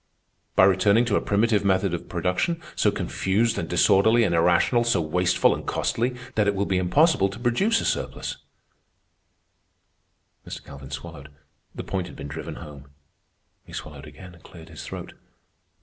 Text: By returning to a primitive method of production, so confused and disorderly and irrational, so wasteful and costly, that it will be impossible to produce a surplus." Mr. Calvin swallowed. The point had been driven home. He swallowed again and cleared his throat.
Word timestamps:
By 0.55 0.63
returning 0.63 1.05
to 1.05 1.15
a 1.15 1.21
primitive 1.21 1.63
method 1.63 1.93
of 1.93 2.09
production, 2.09 2.59
so 2.75 2.89
confused 2.89 3.59
and 3.59 3.69
disorderly 3.69 4.23
and 4.23 4.33
irrational, 4.33 4.83
so 4.83 4.99
wasteful 4.99 5.53
and 5.53 5.63
costly, 5.63 6.15
that 6.33 6.47
it 6.47 6.55
will 6.55 6.65
be 6.65 6.79
impossible 6.79 7.29
to 7.29 7.37
produce 7.39 7.79
a 7.81 7.85
surplus." 7.85 8.37
Mr. 10.43 10.65
Calvin 10.65 10.89
swallowed. 10.89 11.29
The 11.75 11.83
point 11.83 12.07
had 12.07 12.15
been 12.15 12.27
driven 12.29 12.55
home. 12.55 12.89
He 13.63 13.73
swallowed 13.73 14.07
again 14.07 14.33
and 14.33 14.41
cleared 14.43 14.69
his 14.69 14.83
throat. 14.83 15.13